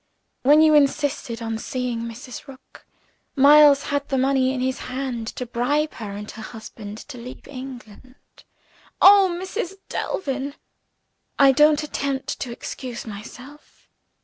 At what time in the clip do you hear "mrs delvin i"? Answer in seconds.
9.39-11.51